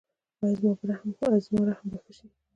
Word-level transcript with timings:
ایا 0.41 0.51
زما 1.45 1.61
رحم 1.71 1.85
به 1.91 1.97
ښه 2.03 2.11
شي؟ 2.17 2.27